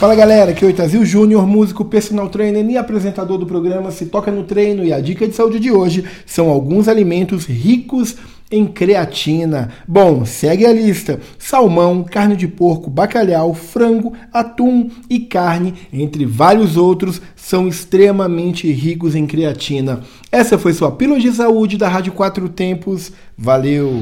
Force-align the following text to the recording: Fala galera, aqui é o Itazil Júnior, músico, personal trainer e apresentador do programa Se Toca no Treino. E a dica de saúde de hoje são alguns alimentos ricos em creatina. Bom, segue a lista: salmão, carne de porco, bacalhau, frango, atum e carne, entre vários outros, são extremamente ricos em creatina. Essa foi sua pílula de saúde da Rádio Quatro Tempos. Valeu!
Fala 0.00 0.14
galera, 0.14 0.52
aqui 0.52 0.64
é 0.64 0.66
o 0.66 0.70
Itazil 0.70 1.04
Júnior, 1.04 1.46
músico, 1.46 1.84
personal 1.84 2.30
trainer 2.30 2.64
e 2.64 2.78
apresentador 2.78 3.36
do 3.36 3.44
programa 3.44 3.90
Se 3.90 4.06
Toca 4.06 4.30
no 4.30 4.44
Treino. 4.44 4.82
E 4.82 4.94
a 4.94 4.98
dica 4.98 5.28
de 5.28 5.34
saúde 5.34 5.60
de 5.60 5.70
hoje 5.70 6.06
são 6.24 6.48
alguns 6.48 6.88
alimentos 6.88 7.44
ricos 7.44 8.16
em 8.50 8.66
creatina. 8.66 9.68
Bom, 9.86 10.24
segue 10.24 10.64
a 10.64 10.72
lista: 10.72 11.20
salmão, 11.38 12.02
carne 12.02 12.34
de 12.34 12.48
porco, 12.48 12.88
bacalhau, 12.88 13.52
frango, 13.52 14.14
atum 14.32 14.88
e 15.10 15.20
carne, 15.20 15.74
entre 15.92 16.24
vários 16.24 16.78
outros, 16.78 17.20
são 17.36 17.68
extremamente 17.68 18.72
ricos 18.72 19.14
em 19.14 19.26
creatina. 19.26 20.00
Essa 20.32 20.56
foi 20.58 20.72
sua 20.72 20.92
pílula 20.92 21.20
de 21.20 21.30
saúde 21.30 21.76
da 21.76 21.90
Rádio 21.90 22.14
Quatro 22.14 22.48
Tempos. 22.48 23.12
Valeu! 23.36 24.00